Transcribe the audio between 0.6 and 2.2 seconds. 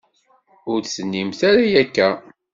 Ur d-tennimt ara akka.